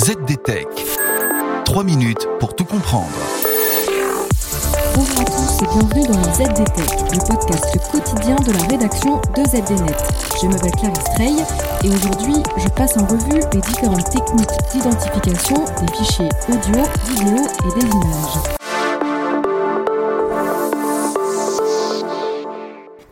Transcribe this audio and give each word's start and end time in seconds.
ZDTech. 0.00 0.66
3 1.66 1.84
minutes 1.84 2.26
pour 2.38 2.56
tout 2.56 2.64
comprendre. 2.64 3.10
Bonjour 4.94 5.20
à 5.20 5.24
tous 5.26 5.62
et 5.62 5.66
bienvenue 5.66 6.06
dans 6.08 6.16
le 6.16 6.32
ZDTech, 6.32 7.12
le 7.12 7.18
podcast 7.28 7.78
quotidien 7.92 8.36
de 8.36 8.52
la 8.52 8.62
rédaction 8.62 9.20
de 9.36 9.44
ZDNet. 9.44 9.96
Je 10.40 10.46
m'appelle 10.46 10.70
Clarisse 10.70 11.18
Rey 11.18 11.44
et 11.84 11.90
aujourd'hui 11.90 12.42
je 12.56 12.68
passe 12.68 12.96
en 12.96 13.04
revue 13.04 13.42
les 13.52 13.60
différentes 13.60 14.08
techniques 14.10 14.72
d'identification 14.72 15.64
des 15.82 15.92
fichiers 15.98 16.28
audio, 16.48 16.82
vidéo 17.10 17.46
et 17.66 17.80
des 17.80 17.86
images. 17.86 18.59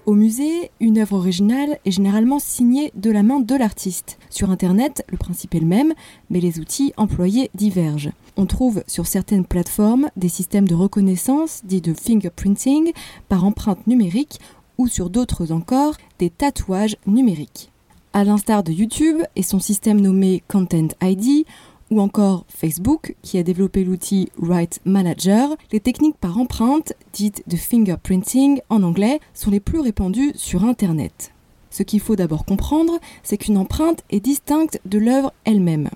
Au 0.08 0.14
musée, 0.14 0.70
une 0.80 0.96
œuvre 0.96 1.16
originale 1.18 1.78
est 1.84 1.90
généralement 1.90 2.38
signée 2.38 2.92
de 2.94 3.10
la 3.10 3.22
main 3.22 3.40
de 3.40 3.54
l'artiste. 3.54 4.18
Sur 4.30 4.50
Internet, 4.50 5.04
le 5.10 5.18
principe 5.18 5.54
est 5.54 5.60
le 5.60 5.66
même, 5.66 5.92
mais 6.30 6.40
les 6.40 6.60
outils 6.60 6.94
employés 6.96 7.50
divergent. 7.54 8.12
On 8.38 8.46
trouve 8.46 8.82
sur 8.86 9.06
certaines 9.06 9.44
plateformes 9.44 10.08
des 10.16 10.30
systèmes 10.30 10.66
de 10.66 10.74
reconnaissance 10.74 11.60
dits 11.64 11.82
de 11.82 11.92
fingerprinting 11.92 12.92
par 13.28 13.44
empreinte 13.44 13.86
numérique 13.86 14.40
ou 14.78 14.88
sur 14.88 15.10
d'autres 15.10 15.52
encore 15.52 15.98
des 16.18 16.30
tatouages 16.30 16.96
numériques. 17.06 17.70
À 18.14 18.24
l'instar 18.24 18.62
de 18.62 18.72
YouTube 18.72 19.18
et 19.36 19.42
son 19.42 19.60
système 19.60 20.00
nommé 20.00 20.42
Content 20.48 20.88
ID, 21.02 21.44
ou 21.90 22.00
encore 22.00 22.44
Facebook 22.48 23.16
qui 23.22 23.38
a 23.38 23.42
développé 23.42 23.84
l'outil 23.84 24.30
Write 24.38 24.80
Manager, 24.84 25.56
les 25.72 25.80
techniques 25.80 26.16
par 26.16 26.38
empreinte, 26.38 26.92
dites 27.12 27.42
de 27.46 27.56
fingerprinting 27.56 28.60
en 28.68 28.82
anglais, 28.82 29.20
sont 29.34 29.50
les 29.50 29.60
plus 29.60 29.80
répandues 29.80 30.32
sur 30.34 30.64
Internet. 30.64 31.32
Ce 31.70 31.82
qu'il 31.82 32.00
faut 32.00 32.16
d'abord 32.16 32.44
comprendre, 32.44 32.98
c'est 33.22 33.38
qu'une 33.38 33.58
empreinte 33.58 34.02
est 34.10 34.20
distincte 34.20 34.80
de 34.84 34.98
l'œuvre 34.98 35.32
elle-même. 35.44 35.90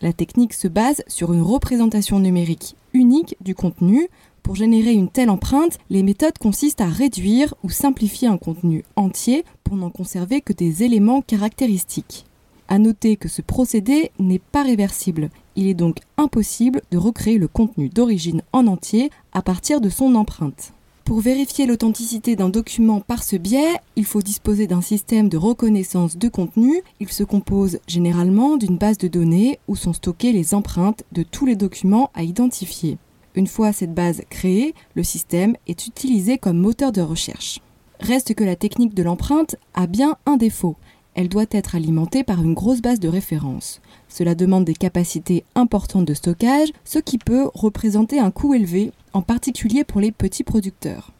La 0.00 0.12
technique 0.12 0.54
se 0.54 0.68
base 0.68 1.02
sur 1.08 1.32
une 1.32 1.42
représentation 1.42 2.20
numérique 2.20 2.76
unique 2.94 3.36
du 3.40 3.54
contenu. 3.54 4.08
Pour 4.42 4.54
générer 4.54 4.92
une 4.92 5.08
telle 5.08 5.30
empreinte, 5.30 5.78
les 5.90 6.02
méthodes 6.02 6.38
consistent 6.38 6.80
à 6.80 6.86
réduire 6.86 7.54
ou 7.64 7.70
simplifier 7.70 8.28
un 8.28 8.38
contenu 8.38 8.84
entier 8.96 9.44
pour 9.64 9.76
n'en 9.76 9.90
conserver 9.90 10.40
que 10.40 10.52
des 10.52 10.84
éléments 10.84 11.20
caractéristiques. 11.20 12.27
À 12.68 12.78
noter 12.78 13.16
que 13.16 13.28
ce 13.28 13.40
procédé 13.40 14.10
n'est 14.18 14.38
pas 14.38 14.62
réversible. 14.62 15.30
Il 15.56 15.66
est 15.66 15.74
donc 15.74 15.96
impossible 16.18 16.82
de 16.90 16.98
recréer 16.98 17.38
le 17.38 17.48
contenu 17.48 17.88
d'origine 17.88 18.42
en 18.52 18.66
entier 18.66 19.10
à 19.32 19.40
partir 19.40 19.80
de 19.80 19.88
son 19.88 20.14
empreinte. 20.14 20.74
Pour 21.06 21.20
vérifier 21.20 21.64
l'authenticité 21.64 22.36
d'un 22.36 22.50
document 22.50 23.00
par 23.00 23.22
ce 23.22 23.36
biais, 23.36 23.72
il 23.96 24.04
faut 24.04 24.20
disposer 24.20 24.66
d'un 24.66 24.82
système 24.82 25.30
de 25.30 25.38
reconnaissance 25.38 26.18
de 26.18 26.28
contenu. 26.28 26.82
Il 27.00 27.08
se 27.08 27.24
compose 27.24 27.78
généralement 27.86 28.58
d'une 28.58 28.76
base 28.76 28.98
de 28.98 29.08
données 29.08 29.58
où 29.68 29.74
sont 29.74 29.94
stockées 29.94 30.32
les 30.32 30.52
empreintes 30.52 31.04
de 31.12 31.22
tous 31.22 31.46
les 31.46 31.56
documents 31.56 32.10
à 32.12 32.24
identifier. 32.24 32.98
Une 33.34 33.46
fois 33.46 33.72
cette 33.72 33.94
base 33.94 34.20
créée, 34.28 34.74
le 34.94 35.02
système 35.02 35.56
est 35.66 35.86
utilisé 35.86 36.36
comme 36.36 36.58
moteur 36.58 36.92
de 36.92 37.00
recherche. 37.00 37.60
Reste 38.00 38.34
que 38.34 38.44
la 38.44 38.54
technique 38.56 38.94
de 38.94 39.02
l'empreinte 39.02 39.56
a 39.72 39.86
bien 39.86 40.16
un 40.26 40.36
défaut 40.36 40.76
elle 41.18 41.28
doit 41.28 41.46
être 41.50 41.74
alimentée 41.74 42.22
par 42.22 42.40
une 42.44 42.54
grosse 42.54 42.80
base 42.80 43.00
de 43.00 43.08
référence. 43.08 43.80
Cela 44.08 44.36
demande 44.36 44.64
des 44.64 44.74
capacités 44.74 45.42
importantes 45.56 46.04
de 46.04 46.14
stockage, 46.14 46.68
ce 46.84 47.00
qui 47.00 47.18
peut 47.18 47.50
représenter 47.54 48.20
un 48.20 48.30
coût 48.30 48.54
élevé, 48.54 48.92
en 49.12 49.22
particulier 49.22 49.82
pour 49.82 50.00
les 50.00 50.12
petits 50.12 50.44
producteurs. 50.44 51.10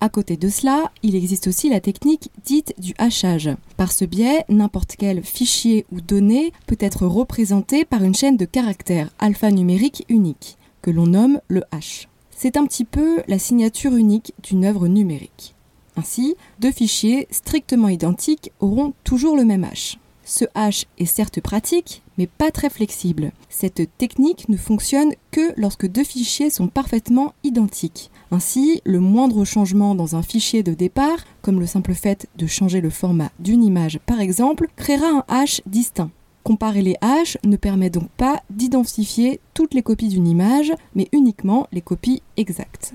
À 0.00 0.08
côté 0.08 0.36
de 0.36 0.48
cela, 0.48 0.92
il 1.02 1.16
existe 1.16 1.48
aussi 1.48 1.68
la 1.70 1.80
technique 1.80 2.30
dite 2.44 2.72
du 2.78 2.94
hachage. 2.98 3.50
Par 3.76 3.90
ce 3.90 4.04
biais, 4.04 4.44
n'importe 4.48 4.94
quel 4.96 5.24
fichier 5.24 5.86
ou 5.90 6.00
donnée 6.00 6.52
peut 6.68 6.78
être 6.78 7.08
représenté 7.08 7.84
par 7.84 8.04
une 8.04 8.14
chaîne 8.14 8.36
de 8.36 8.44
caractères 8.44 9.10
alphanumérique 9.18 10.04
unique, 10.08 10.56
que 10.82 10.92
l'on 10.92 11.08
nomme 11.08 11.40
le 11.48 11.64
hash. 11.72 12.08
C'est 12.30 12.56
un 12.56 12.64
petit 12.64 12.84
peu 12.84 13.22
la 13.26 13.40
signature 13.40 13.96
unique 13.96 14.34
d'une 14.44 14.64
œuvre 14.64 14.86
numérique. 14.86 15.56
Ainsi, 15.98 16.36
deux 16.60 16.70
fichiers 16.70 17.26
strictement 17.30 17.88
identiques 17.88 18.52
auront 18.60 18.94
toujours 19.02 19.36
le 19.36 19.44
même 19.44 19.64
hash. 19.64 19.98
Ce 20.24 20.44
hash 20.54 20.84
est 20.98 21.06
certes 21.06 21.40
pratique, 21.40 22.02
mais 22.18 22.28
pas 22.28 22.52
très 22.52 22.70
flexible. 22.70 23.32
Cette 23.48 23.88
technique 23.98 24.48
ne 24.48 24.56
fonctionne 24.56 25.12
que 25.32 25.52
lorsque 25.56 25.88
deux 25.88 26.04
fichiers 26.04 26.50
sont 26.50 26.68
parfaitement 26.68 27.32
identiques. 27.42 28.10
Ainsi, 28.30 28.80
le 28.84 29.00
moindre 29.00 29.44
changement 29.44 29.96
dans 29.96 30.14
un 30.14 30.22
fichier 30.22 30.62
de 30.62 30.74
départ, 30.74 31.18
comme 31.42 31.58
le 31.58 31.66
simple 31.66 31.94
fait 31.94 32.28
de 32.36 32.46
changer 32.46 32.80
le 32.80 32.90
format 32.90 33.30
d'une 33.40 33.64
image 33.64 33.98
par 34.06 34.20
exemple, 34.20 34.68
créera 34.76 35.08
un 35.08 35.24
hash 35.26 35.62
distinct. 35.66 36.10
Comparer 36.44 36.82
les 36.82 36.96
hashes 37.00 37.38
ne 37.44 37.56
permet 37.56 37.90
donc 37.90 38.08
pas 38.10 38.40
d'identifier 38.50 39.40
toutes 39.52 39.74
les 39.74 39.82
copies 39.82 40.08
d'une 40.08 40.28
image, 40.28 40.72
mais 40.94 41.08
uniquement 41.12 41.66
les 41.72 41.80
copies 41.80 42.22
exactes. 42.36 42.94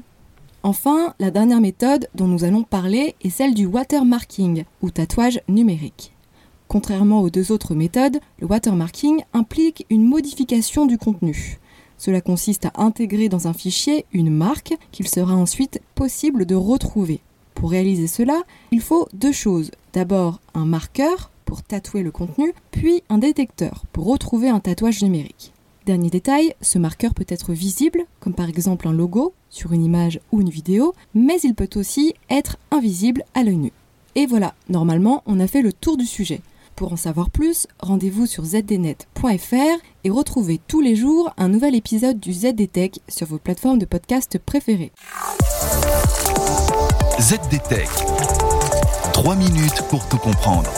Enfin, 0.66 1.14
la 1.20 1.30
dernière 1.30 1.60
méthode 1.60 2.08
dont 2.16 2.28
nous 2.28 2.46
allons 2.46 2.64
parler 2.64 3.16
est 3.22 3.30
celle 3.30 3.54
du 3.54 3.66
watermarking, 3.66 4.64
ou 4.82 4.92
tatouage 4.92 5.42
numérique. 5.50 6.14
Contrairement 6.70 7.22
aux 7.22 7.30
deux 7.30 7.52
autres 7.52 7.76
méthodes, 7.76 8.20
le 8.40 8.48
watermarking 8.48 9.24
implique 9.34 9.86
une 9.90 10.06
modification 10.06 10.86
du 10.86 10.98
contenu. 10.98 11.60
Cela 11.98 12.22
consiste 12.22 12.66
à 12.66 12.72
intégrer 12.78 13.28
dans 13.28 13.48
un 13.50 13.54
fichier 13.54 14.06
une 14.14 14.30
marque 14.30 14.74
qu'il 14.92 15.08
sera 15.08 15.36
ensuite 15.36 15.82
possible 15.96 16.46
de 16.46 16.56
retrouver. 16.56 17.20
Pour 17.56 17.72
réaliser 17.72 18.08
cela, 18.08 18.42
il 18.72 18.82
faut 18.82 19.08
deux 19.14 19.32
choses. 19.34 19.70
D'abord 19.92 20.40
un 20.54 20.66
marqueur 20.66 21.30
pour 21.46 21.62
tatouer 21.62 22.04
le 22.04 22.12
contenu, 22.12 22.54
puis 22.72 23.04
un 23.10 23.18
détecteur 23.20 23.84
pour 23.92 24.06
retrouver 24.06 24.50
un 24.50 24.60
tatouage 24.60 25.04
numérique. 25.04 25.53
Dernier 25.86 26.10
détail, 26.10 26.56
ce 26.62 26.80
marqueur 26.80 27.14
peut 27.14 27.26
être 27.28 27.52
visible, 27.52 28.06
comme 28.22 28.34
par 28.34 28.48
exemple 28.48 28.88
un 28.88 28.94
logo 28.94 29.34
sur 29.50 29.74
une 29.74 29.84
image 29.84 30.22
ou 30.32 30.40
une 30.40 30.50
vidéo, 30.50 30.94
mais 31.14 31.38
il 31.44 31.56
peut 31.56 31.70
aussi 31.76 32.14
être 32.30 32.58
invisible 32.72 33.24
à 33.34 33.44
l'œil 33.44 33.58
nu. 33.58 33.74
Et 34.16 34.26
voilà, 34.26 34.54
normalement, 34.70 35.24
on 35.26 35.42
a 35.42 35.48
fait 35.48 35.62
le 35.62 35.74
tour 35.74 35.98
du 35.98 36.06
sujet. 36.06 36.42
Pour 36.78 36.94
en 36.94 36.96
savoir 36.96 37.30
plus, 37.30 37.68
rendez-vous 37.80 38.26
sur 38.28 38.46
zdnet.fr 38.46 39.56
et 40.04 40.10
retrouvez 40.10 40.60
tous 40.68 40.80
les 40.80 40.96
jours 40.96 41.34
un 41.38 41.50
nouvel 41.50 41.76
épisode 41.76 42.20
du 42.20 42.32
ZDTech 42.32 43.00
sur 43.10 43.28
vos 43.28 43.38
plateformes 43.38 43.80
de 43.80 43.86
podcast 43.86 44.40
préférées. 44.40 44.94
ZDTech. 47.20 47.90
3 49.14 49.36
minutes 49.36 49.84
pour 49.90 50.08
tout 50.08 50.18
comprendre. 50.18 50.70